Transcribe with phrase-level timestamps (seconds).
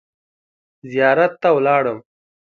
[0.91, 1.97] زیارت ته ولاړم.